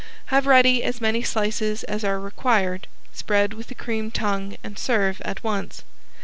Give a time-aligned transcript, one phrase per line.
[0.33, 5.21] Have ready as many slices as are required, spread with the creamed tongue and serve
[5.23, 5.83] at once.